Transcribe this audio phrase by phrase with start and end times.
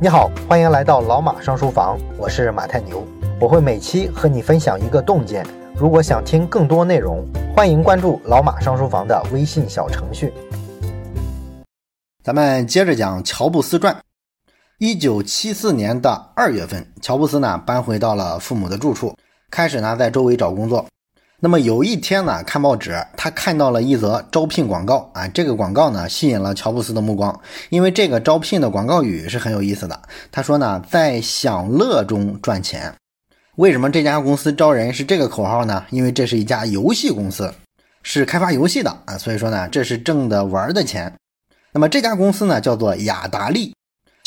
[0.00, 3.04] 你好，欢迎来到老马上书房，我是马太牛，
[3.40, 5.44] 我会每期和你分享一个洞见。
[5.74, 10.32] 如果想听更多内容，欢迎关注老马上书房的微信小程序。
[12.22, 14.00] 咱们接着讲乔布斯传。
[14.78, 19.16] 一九七四年的二月份，乔布斯呢搬回到了父母的住处，
[19.50, 20.86] 开始呢在周围找工作。
[21.40, 25.28] 那么有一天呢，看报纸，他看到了一则招聘广告啊。
[25.28, 27.40] 这个广告呢，吸引了乔布斯的目光，
[27.70, 30.02] 因为这个招聘的广告语是很有意思的。
[30.32, 32.92] 他说呢，在享乐中赚钱。
[33.54, 35.84] 为什么这家公司招人是这个口号呢？
[35.90, 37.54] 因为这是一家游戏公司，
[38.02, 39.16] 是开发游戏的啊。
[39.16, 41.14] 所以说呢，这是挣的玩的钱。
[41.70, 43.72] 那么这家公司呢，叫做雅达利。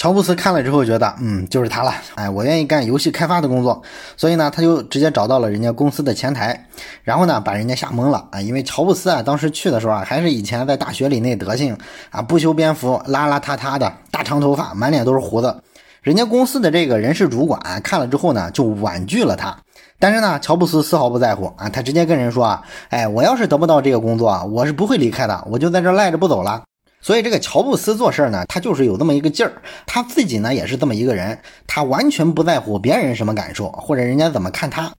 [0.01, 3.83] 乔布斯看了之后觉得，嗯，就是他了，哎，我愿意干游戏开发的工作，
[4.17, 6.65] 所以呢，他就直接找到了人家公司的前台，
[7.03, 11.77] 然后呢，把人家吓懵了啊，因为乔布斯啊，当时去的时候啊，还是以前在大学里那德行
[12.09, 15.55] 啊，不修边幅，邋邋遢遢的，大长头发，满脸都是胡子。
[16.01, 19.55] 人家公司的这个人事主管看了之后呢，就婉拒了他。
[19.99, 26.63] 但是呢，乔布斯丝毫不在乎啊，他直接跟人说啊，哎，我要是得不到这个工作啊，我是不会离开的，我就在这赖着不走了。
[27.01, 29.53] 所以这个乔布斯做事呢，他就是有这么一个劲儿，
[29.85, 34.93] 他自己呢也是这么一个人，他完全不在乎别人什么感受或者人家怎么看他，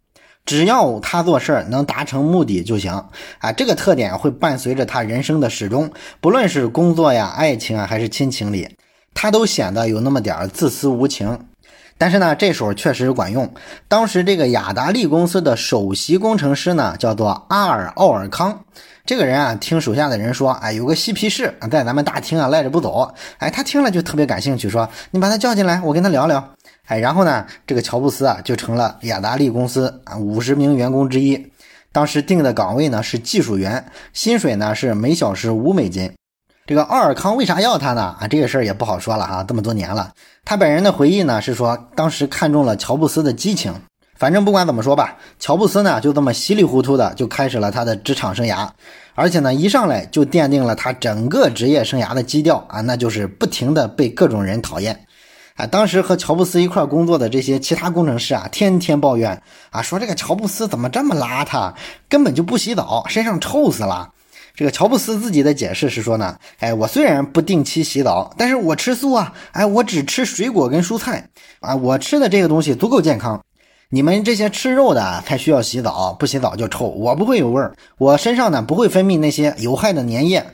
[0.45, 2.93] 只要他做事能达成目的就行
[3.39, 3.53] 啊。
[3.53, 8.69] 这个特点会伴随着他人生的始终，不论是工作呀、爱情啊，还是亲情里，
[9.15, 11.39] 他都显得有那么点自私无情。
[12.03, 13.49] 但是呢，这手确实管用。
[13.87, 18.65] 当时这个雅达利公司的首席工程师呢，叫做阿尔奥尔康。
[19.07, 23.15] 这个人啊，听手下的人说，哎，有个嬉皮士啊在咱们大厅啊赖着不走。
[23.39, 26.45] 哎，他听了就特别感兴趣，说你把他叫进来，我跟他聊聊。
[26.87, 31.53] 哎，然后呢，这个乔布斯啊就成了雅达利公司啊五十名员工之一。
[31.93, 36.13] 当时定的岗位呢是技术员，薪水呢是每小时五美金。
[36.65, 38.15] 这个奥尔康为啥要他呢？
[38.21, 40.13] 啊，这个事儿也不好说了哈，这么多年了。
[40.45, 43.75] 他本人的回忆呢是说，当时看中了乔布斯的激情。
[44.17, 48.69] 反正不管怎么说吧，乔布斯呢就这么稀里糊涂的就开始了他的职场生涯，
[49.17, 55.05] 而且呢一上来就奠定了他整个职业生涯的基调啊，那就是不停的被各种人讨厌。
[55.57, 61.75] 啊，当时和乔布斯一块工作的这些其他工程师啊，天天抱怨啊，说这个乔布斯怎么这么邋遢，
[62.09, 64.09] 根本就不洗澡，身上臭死了。
[64.55, 71.29] 这个乔布斯自己的解释是说呢，哎，我虽然不定期洗澡，但是我吃素啊，哎，我只吃水果跟蔬菜
[71.61, 73.41] 啊，我吃的这个东西足够健康。
[73.89, 76.87] 你们这些吃肉的才需要洗澡，不洗澡就臭。
[76.87, 80.45] 我不会有味儿，我身上呢不会分泌那些有害的粘液。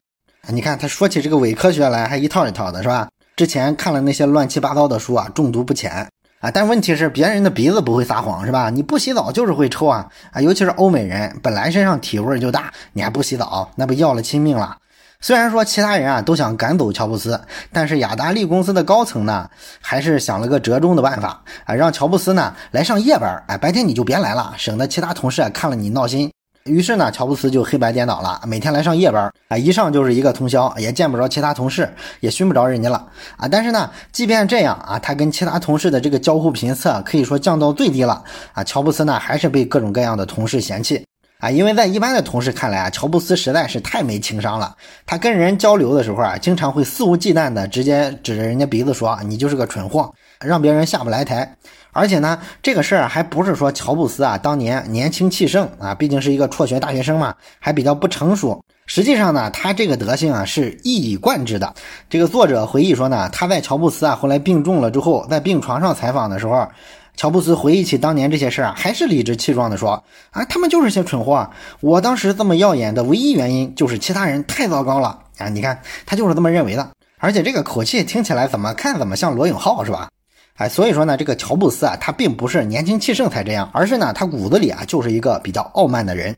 [0.48, 3.08] 你看他说起这个伪科学来，还一套一套的，是吧？
[3.37, 6.08] 之前看了那些乱七八糟的书啊，中毒不浅
[6.41, 6.50] 啊。
[6.50, 8.71] 但问题是别人的鼻子不会撒谎，是吧？
[8.71, 10.41] 你不洗澡就是会臭啊啊！
[10.41, 14.76] 尤其是欧美人，本来身上体味就大，你还不洗澡，那不要了亲命了。
[15.21, 17.41] 虽然说其他人啊都想赶走乔布斯，
[17.72, 19.50] 但是雅达利公司的高层呢，
[19.81, 26.31] 还是想了个折中的办法啊，让乔布斯呢来上夜班，哎，白天你就别来了，省得其他同事看了你闹心。
[26.69, 33.05] 于是呢，乔布斯就黑白颠倒了，每天来上夜班，啊，一上就是一个通宵，也见不着其他同事，也熏不着人家了
[33.37, 33.49] 啊。
[33.49, 41.05] 但是呢，即便这样啊，他跟其他同事的这个交互频次可以说降到最低了啊，乔布斯呢还是被各种各样的同事嫌弃。
[41.41, 44.75] 啊，因为在一般的同事看来啊，乔布斯实在是太没情商了。
[45.06, 51.56] 他跟人交流的时候啊，经常会肆无忌惮的直接指着人家鼻子说：“你就是个蠢货”，让别人下不来台。
[51.93, 58.62] 而且呢，这个事儿还不是说乔布斯啊当年年轻气盛啊，毕竟是一个辍学大学生嘛，还比较不成熟。
[58.87, 61.75] 实际上呢，他这个德性啊是一以贯之的。
[62.09, 66.69] 这个作者回忆说呢，他在乔布斯啊后来病重了之后，在病床上采访的时候。
[67.16, 71.50] 乔布斯回忆起当年这些事儿啊，还是理直气壮地说：“啊，他们就是些蠢货。
[71.81, 75.49] 我当时这么耀眼的唯一原因，就是其他人太糟糕了啊！
[75.49, 76.91] 你看，他就是这么认为的。
[77.19, 80.09] 而且这个口气听起来怎么看怎么像罗永浩是吧？
[80.58, 86.34] 哎，所以说呢，这个乔布斯啊，他并不是年轻气盛才这样，而是呢，他骨子里啊就是一个比较傲慢的人。”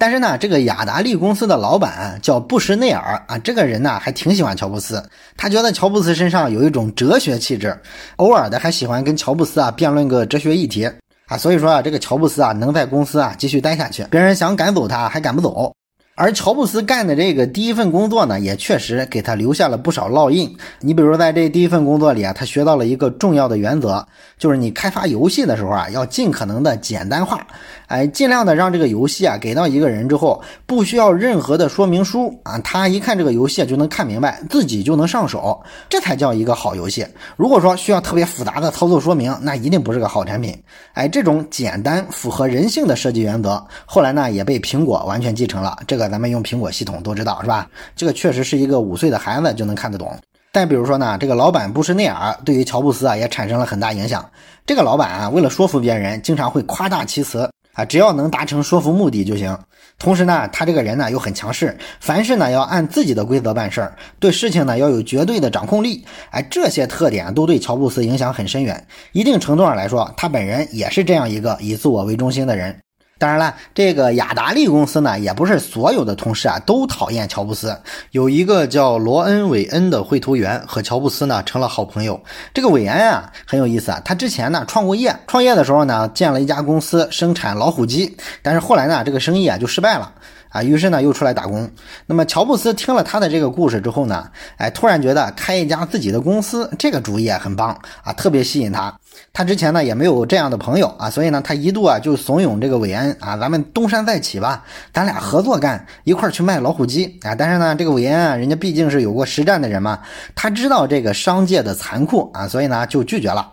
[0.00, 5.02] 但是呢，这个雅达利公司的老板叫布什内尔啊，这个人呢还挺喜欢乔布斯，
[5.36, 7.78] 他觉得乔布斯身上有一种哲学气质，
[8.16, 10.90] 偶尔的还喜欢跟乔布斯啊辩论个哲学议题
[11.26, 15.74] 啊，所以说啊，这个乔布斯啊能在公司啊继续待下去，别人想赶走他还赶不走。
[16.20, 20.52] 而乔布斯干的这个第一份工作呢，也确实给他留下了不少烙印。
[20.80, 24.04] 你比如在这第一份工作里啊，他学到了一个重要的原则，
[24.36, 27.46] 就是你开发游戏的时候啊，要尽可能的简单化，
[27.86, 37.06] 哎，尽量的让这个游戏啊给到一个人之后，不需要任何的说明书啊，他一看这个游戏就能看明白，自己就能上手，这才叫一个好游戏。
[37.36, 40.52] 如果说需要特别复杂的操作说明，那一定不是个好产品。
[40.94, 45.78] 哎，这种简单符合人性的设计原则，后来呢也被苹果完全继承了。
[45.86, 46.07] 这个。
[46.08, 47.68] 咱们用苹果系统都知道是吧？
[47.94, 50.16] 这个确实是一个五岁的孩子就能看得懂。
[50.52, 54.28] 再比如说呢，这个老板布什内尔对于乔布斯啊也产生了很大影响。
[54.66, 59.56] 这个老板啊，为了说服别人，经常会夸大其词啊，只要能达成说服目的就行。
[59.98, 66.04] 同时呢，他这个人呢又很强势，凡事呢要按自己的规则办事儿，对事情呢要有绝对的掌控力。
[66.30, 68.86] 哎，这些特点都对乔布斯影响很深远。
[69.12, 72.76] 一定程度上来说，他本人也是这样一个以自我为中心的人。
[73.18, 77.76] 当然了，这个雅达利公司呢，也不是所有的同事啊都讨厌乔布斯。
[78.12, 82.20] 有一个叫罗恩·韦恩的绘图员和乔布斯呢成了好朋友。
[82.54, 90.12] 这个韦恩啊很有意思啊，他之前呢创过业，创业的时候呢建了一家公司生产老虎机，但是后来呢这个生意啊就失败了。
[90.50, 91.70] 啊，于是呢又出来打工。
[92.06, 98.96] 那么乔布斯听了他的这个故事之后呢，哎，突然觉得开一家自己的公司这个主意很棒啊，特别吸引他。
[99.32, 107.34] 他之前呢也没有这样的朋友啊，所以呢他一度啊就怂恿这个韦恩啊，咱们东山再起吧，咱俩合作干，一块儿去卖老虎机啊。
[107.34, 110.00] 但是呢这个韦恩啊，人家毕竟是有过实战的人嘛，
[110.34, 113.52] 他知道这个商界的残酷啊，所以呢就拒绝了。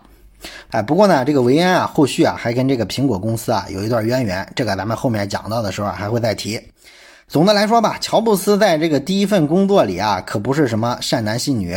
[0.70, 6.60] 哎，不过呢，这个维恩啊，后续啊还跟这个苹果公司啊有一段渊源，这个咱们后面讲到的时候还会再提。
[7.26, 11.76] 总的来说吧，乔布斯在这个第一份工作里啊，可不是什么善男信女，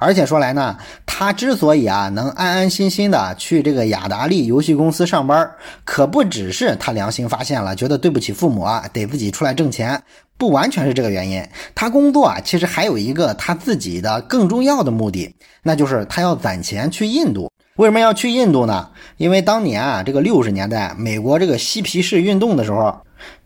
[0.00, 5.48] 而且说来呢，他之所以啊能安安心心的去这个雅达利游戏公司上班，
[5.84, 10.02] 可不只是他良心发现了，觉得对不起父母啊，得自己出来挣钱，
[10.38, 11.46] 不完全是这个原因。
[11.74, 17.52] 他工作啊，其实还有一个他自己的更重要的目的，那就是他要攒钱去印度。
[17.76, 18.88] 为什么要去印度呢？
[19.18, 22.94] 因为当年啊，这个六十年代美国这个嬉皮士运动的时候。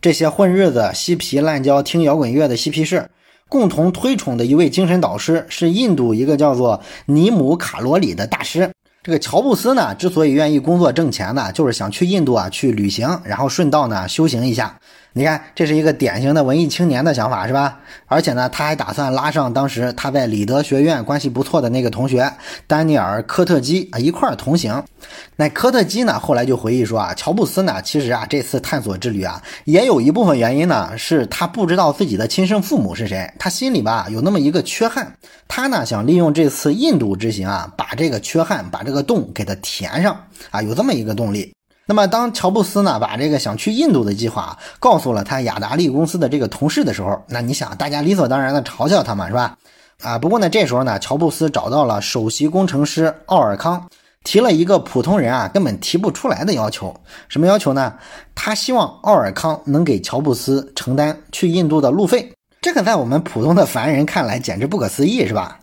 [0.00, 3.11] 这些混日子、嬉皮烂交、听摇滚乐的嬉皮士，
[3.55, 8.69] 共同推崇的一位精神导师是印度一个叫做尼姆卡罗里的大师。
[9.01, 14.77] 这个乔布斯呢，之所以愿意工作挣钱呢，就是想去印度啊去旅行，然后顺道呢修行一下。
[15.16, 17.78] 你看，这是一个典型的文艺青年的想法，是吧？
[18.06, 22.28] 而且呢，他还打算拉上当时他在里德学院关系不错的那个同学
[22.66, 24.82] 丹尼尔·科特基啊一块儿同行。
[25.37, 35.14] 那科特基呢，后来就回忆说啊，乔布斯呢，其实啊这次探索之旅啊，也有一部分原因呢，是他不知道自己的亲生父母是谁，他心里吧有那么一个缺憾，
[35.46, 40.20] 他呢想利用这次印度之行啊，把这个缺憾、把这个洞给它填上
[40.50, 41.55] 啊，有这么一个动力。
[41.87, 49.57] 那么，当乔布斯呢把这个想去印度的计划告诉了他雅达利公司的这个同事的时候，那你想，大家理所当然的嘲笑他嘛，是吧？
[50.03, 53.87] 啊，不过呢，这时候呢，乔布斯找到了首席工程师奥尔康，
[54.23, 56.95] 提了一个普通人啊根本提不出来的要求。
[57.29, 57.95] 什么要求呢？
[58.35, 62.33] 他希望奥尔康能给乔布斯承担去印度的路费。
[62.63, 65.61] 这个在我们普通的凡人看来简直不可思议，是吧？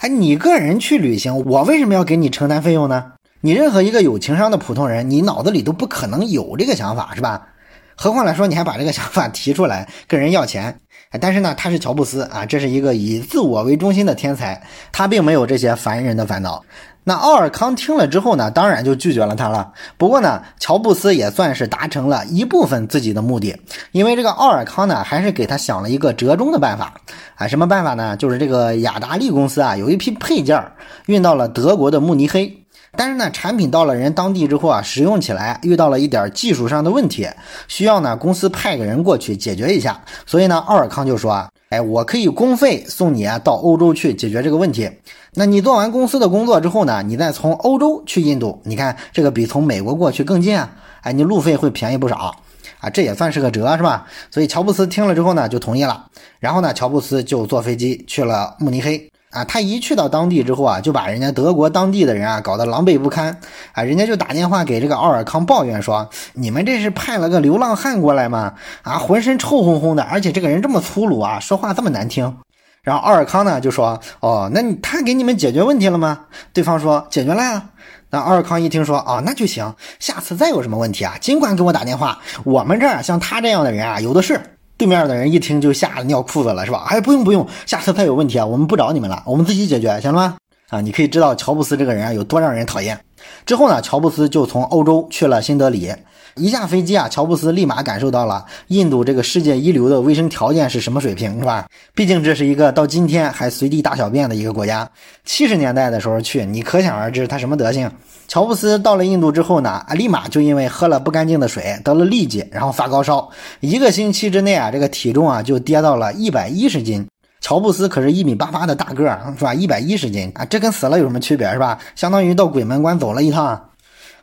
[0.00, 3.12] 哎，你个人去旅行，我为什么要给你承担费用呢？
[3.44, 7.48] 你任何一个有情商的普通人，你脑子里都不可能有这个想法，是吧？
[7.96, 10.78] 何况来说，你还把这个想法提出来跟人要钱。
[11.20, 14.62] 但是呢，他是乔布斯啊，这是一个以自我为中心的天才，
[14.92, 16.62] 他并没有这些凡人的烦恼。
[17.02, 19.72] 那奥尔康听了之后呢，当然就拒绝了他了。
[19.98, 23.60] 不过呢，乔布斯也算是达成了一部分自己的目的，
[23.90, 26.94] 因为这个奥尔康呢，还是给他想了一个折中的办法
[27.34, 27.48] 啊。
[27.48, 28.16] 什么办法呢？
[28.16, 30.64] 就是这个雅达利公司啊，有一批配件
[31.06, 32.61] 运到了德国的慕尼黑。
[32.96, 37.26] 但是呢，产品到了人当地之后啊，使用起来遇到了一点技术上的问题，
[37.66, 40.02] 需要呢公司派个人过去解决一下。
[40.26, 44.90] 所以呢，奥尔康就说啊，哎，我可以公费送你啊到欧洲去解决这个问题。
[45.34, 52.34] 那你做完公司的工作之后呢，你再从欧洲去印度，你看这个比从美国过去更近啊，哎，你路费会便宜不少
[52.80, 54.06] 啊，这也算是个折，是吧？
[54.30, 56.06] 所以乔布斯听了之后呢，就同意了。
[56.40, 59.08] 然后呢，乔布斯就坐飞机去了慕尼黑。
[59.32, 63.40] 啊，他一去到当地之后啊，就把人家德国当地的人啊搞得狼狈不堪
[63.72, 63.82] 啊！
[63.82, 68.52] 人家就打电话给这个奥尔康抱怨说：“你们这是派了个流浪汉过来吗？
[68.82, 72.36] 啊，浑身臭烘烘的，而且这个人这么粗鲁啊，说话这么难听。”
[72.84, 77.70] 然后奥尔康呢就说：“哦，那你他给你们解决问题了吗？”对方说：“解决了呀。”
[78.10, 82.18] 那奥尔康一听说：“哦，那就行，下次再有什么问题啊，尽管给我打电话。
[82.44, 84.38] 我们这儿像他这样的人啊，有的是。”
[84.76, 86.84] 对面的人一听就吓得尿裤子了，是吧？
[86.88, 90.36] 哎，不用不用，下次再有问题啊，我们不找你们了，我们自己解决，行了吗？
[90.70, 92.98] 啊，你可以知道乔布斯这个人啊有多让人讨厌。
[93.46, 95.92] 之后呢，乔布斯就从欧洲去了新德里。
[96.36, 101.66] 一下飞机啊，乔布斯立马感受到了印度这个世界一流的卫生条件是什么水平，是吧？
[101.94, 104.88] 毕竟这是一个到今天还随地大小便的一个国家。
[105.24, 107.90] 七十年代的时候去，你可想而知他什么德行。
[108.28, 113.28] 乔布斯到了印度之后呢，啊，立马就因为喝了不干净的水得了痢疾，然后发高烧，
[113.60, 117.06] 一个星期之内啊，这个体重啊就跌到了一百一十斤。
[117.42, 119.52] 乔布斯可是一米八八的大个儿，是吧？
[119.52, 121.78] 一百一十斤啊，这跟死了有什么区别，是吧？
[121.96, 123.60] 相当于到鬼门关走了一趟。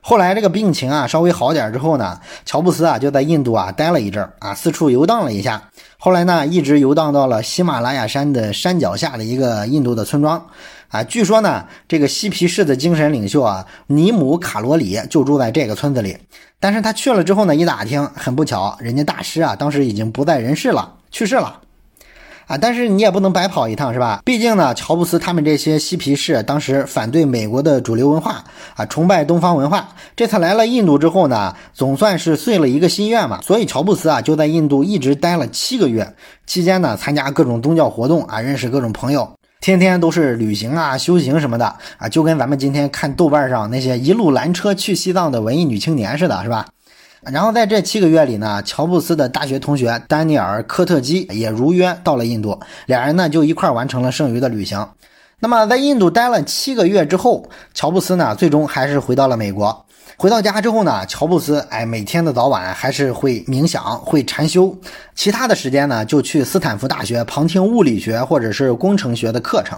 [0.01, 5.61] 后来这个病情啊稍微好点之后呢，乔布斯啊就在印度啊待了一阵啊，四处游荡了一下。
[5.97, 10.47] 后来呢，一直游荡到了喜马拉雅山的山脚下的一个印度的村庄。
[10.87, 16.17] 啊，据说呢，这个嬉皮士的精神领袖啊，尼姆卡罗里就住在这个村子里。
[16.59, 21.59] 但是他去了之后呢，一打听，很不巧，人家大师啊，当时已经不在人世了，去世了。
[22.49, 24.21] 啊，但是你也不能白跑一趟，是吧？
[24.25, 28.43] 毕竟呢，乔布斯他们这些嬉皮士当时反对美国的主流文化
[28.75, 29.89] 啊，崇拜东方文化。
[30.15, 33.39] 这次来了印度之后呢，总算是遂了一个心愿嘛。
[33.43, 36.15] 所以乔布斯啊，就在印度一直待了七个月，
[36.47, 39.31] 期间呢，参加各种宗教活动啊，认识各种朋友。
[39.61, 46.65] 天天都是旅行啊、修行什么的啊，就跟咱们今天看豆瓣上那些一路拦车去西藏的文艺女青年似的，是吧？
[47.21, 54.87] 然后在这七个月里呢，乔布斯的大学同学丹尼尔·科特基也如约到了印度，两人呢就一块完成了剩余的旅行。
[55.41, 59.85] 那么在印度待了七个月之后，乔布斯呢最终还是回到了美国。
[60.17, 64.75] 回到家之后呢，乔布斯哎，每天的早晚还是会冥想、会禅修，
[65.13, 69.77] 其他的时间呢就去斯坦福大学旁听物理学或者是工程学的课程。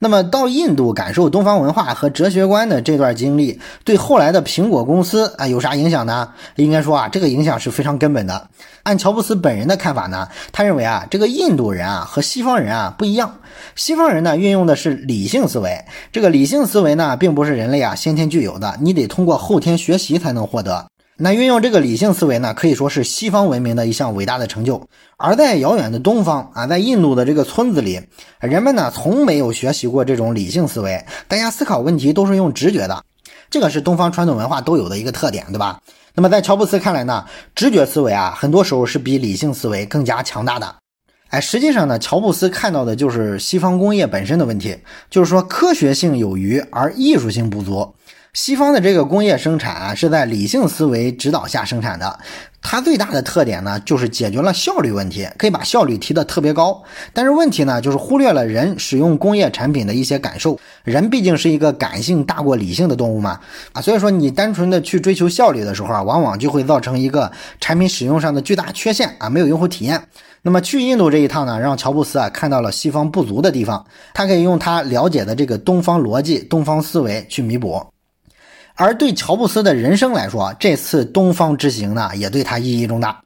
[0.00, 6.28] 那么到印度感受东方文化和哲学观的这段经历，对后来的苹果公司啊有啥影响呢？
[6.54, 8.48] 应该说啊，这个影响是非常根本的。
[8.84, 13.38] 按乔布斯本人的看法呢，他认为啊，这个印度人啊和西方人啊不一样。
[13.74, 20.86] 西方人呢运用的是理性思维，这个理性思维呢并不是人类啊先天具有的，你得通过后天学习才能获得。
[21.20, 24.88] 那运用这个理性思维呢，可以说是西方文明的一项伟大的成就。
[25.16, 28.00] 而在遥远的东方啊，在印度的这个村子里，
[28.38, 33.04] 人们呢从没有学习过这种理性思维，大家思考问题都是用直觉的。
[33.50, 35.80] 这个是东方传统文化都有的一个特点，对吧？
[36.14, 40.72] 那么在乔布斯看来呢，直觉思维啊，很多时候是比理性思维更加强大的。
[41.30, 44.78] 哎，实际上呢，乔布斯看到的就是西方工业本身的问题，
[45.10, 47.92] 就是说科学性有余而艺术性不足。
[48.40, 52.20] 西方的这个工业生产啊，是在理性思维指导下生产的。
[52.62, 56.80] 它最大的特点呢，就是解决了效率问题，可以把效率提得特别高。
[57.12, 60.56] 但是问题呢，就是忽略了人使用工业产品的一些感受。
[60.84, 63.40] 人毕竟是一个感性大过理性的动物嘛，
[63.72, 67.28] 啊，所以说你单纯的去追求效率的时候啊，往往就会造成一个
[67.60, 70.00] 产品使用上的巨大缺陷啊，没有用户体验。
[70.42, 77.84] 那么去印度这一趟呢，让乔布斯啊看到了西方不足的地方，他可以用他了解的这个东方逻辑、东方思维去弥补。
[78.78, 83.20] 而对乔布斯的人生来说，这次东方之行呢，也对他意义重大。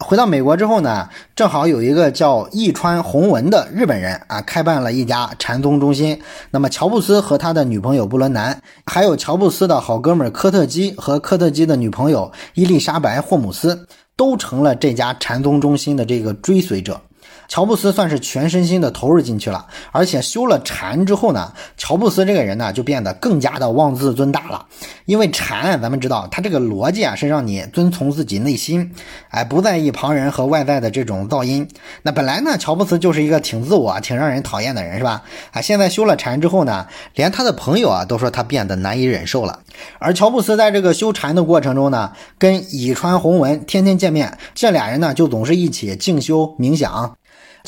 [0.00, 6.20] 回到美国之后呢，正好有一个叫易川弘文的日本人啊，开办了一家禅宗中心。
[6.50, 13.86] 那么乔布斯和他的女朋友布伦南，还有乔布斯的好哥们科特基和科特基的女朋友伊丽莎白霍姆斯，
[14.16, 17.00] 都成了这家禅宗中心的这个追随者。
[17.48, 24.66] 乔布斯算是全身心的投入进去了，而且修了禅之后呢，乔布斯这个人呢就变得更加的妄自尊大了。
[25.06, 28.94] 因为禅，咱们知道，他这个逻辑啊是让你遵从自己内心，
[29.30, 31.66] 哎，不在意旁人和外在的这种噪音。
[32.02, 35.22] 那本来呢，乔布斯就是一个挺自我、挺让人讨厌的人，是吧？
[35.52, 39.60] 啊，现在修了禅之后呢，连他的朋友啊都说他变得难以忍受了。
[39.98, 47.16] 而乔布斯在这个修禅的过程中呢，跟以川弘文天天见面，这俩人呢就总是一起静修冥想。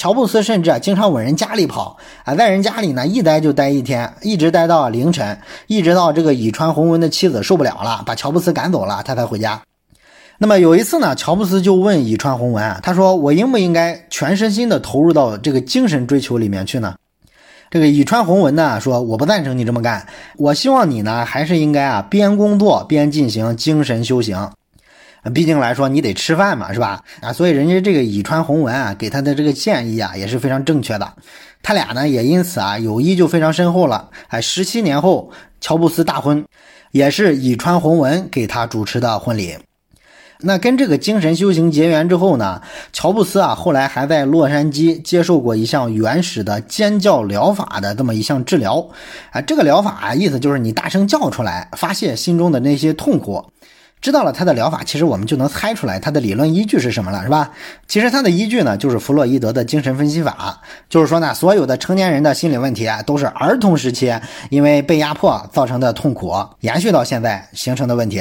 [0.00, 9.60] 乔布斯甚至啊经常往人家里跑啊，在人家里呢一待就待一天，一直待到凌晨，一直到这个以川弘文的妻子受不了了，把乔布斯赶走了，他才回家。
[10.38, 16.94] 那么有一次呢，乔布斯就问以川弘文啊，他说：“我应不应该全身心的投入到这个精神追求里面去呢？”
[17.68, 20.06] 这个以川弘文呢说：“我不赞成你这么干，
[20.38, 24.50] 我希望你呢还是应该啊边工作边进行精神修行。”
[25.34, 27.02] 毕竟来说，你得吃饭嘛，是吧？
[27.20, 31.12] 啊，所以人家这个以川弘文啊，给他的这个建议啊，也是非常正确的。
[31.62, 34.08] 他俩呢，也因此啊，友谊就非常深厚了。
[34.28, 36.44] 哎，十七年后，乔布斯大婚，
[36.90, 39.56] 也是以川弘文给他主持的婚礼。
[40.42, 42.62] 那跟这个精神修行结缘之后呢，
[42.94, 48.88] 乔布斯啊，后来还在洛杉矶接受过一项原始的尖叫疗法的这么一项治疗。
[49.32, 53.44] 啊，这个疗法啊，意思就是你大声叫出来，发泄心中的那些痛苦。
[54.00, 57.50] 知道了他的疗法，其实我们就能猜出来他的理论依据是什么了，是吧？
[57.86, 64.12] 其实他的依据呢，就是弗洛伊德的精神分析法，就是说呢，所有的成年人的心理问题啊，都是儿童时期
[64.48, 68.20] 因为被压迫造成的痛苦，延续到现在形成的问题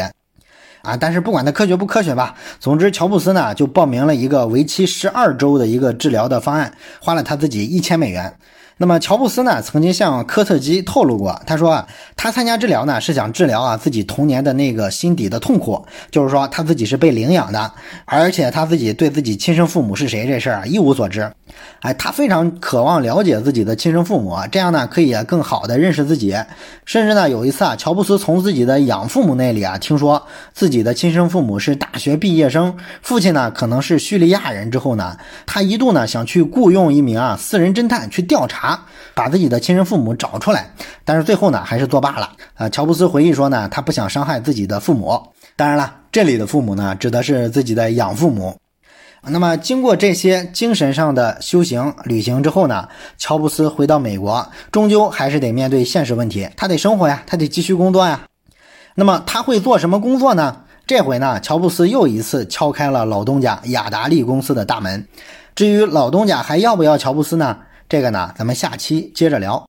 [0.81, 0.98] 啊。
[1.00, 8.33] 但是不管他科学不科学吧，总之乔布斯呢就报名了一个为期十二周的一个治疗的方案，花了他自己一千美元。
[8.81, 17.69] 那么乔布斯呢，曾经向科特基透露过，他说啊，他参加治疗呢是想治疗啊自己童年的那个心底的痛苦，就是说他自己是被领养的，
[18.05, 21.29] 而且他自己对自己亲生父母是谁这事儿啊一无所知。
[21.81, 26.35] 哎，他非常渴望了解自己的亲生父母，这样呢可以更好的认识自己。
[26.85, 30.21] 甚至呢有一次啊，乔布斯从自己的养父母那里啊听说
[30.53, 38.79] 自己的亲生父母是大学毕业生，父亲呢可能是叙利亚人之后呢，他一度呢想去雇佣一名啊私人侦探去调查，
[39.13, 40.71] 把自己的亲生父母找出来，
[41.05, 42.31] 但是最后呢还是作罢了。
[42.55, 45.21] 啊，乔布斯回忆说呢，他不想伤害自己的父母。
[45.55, 48.55] 当然了，这里的父母呢指的是自己的养父母。
[49.23, 58.21] 那么，经过这些精神上的修行旅行之后呢，乔布斯回到美国，终究还是得面对现实问题，他得生活呀，他得继续工作呀。
[58.95, 60.61] 那么，他会做什么工作呢？
[60.88, 65.07] 这回呢，乔布斯又一次敲开了老东家雅达利公司的大门。
[65.53, 67.57] 至于老东家还要不要乔布斯呢？
[67.88, 69.68] 这个呢，咱们下期接着聊。